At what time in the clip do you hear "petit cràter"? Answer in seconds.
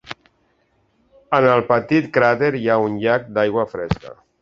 1.69-2.53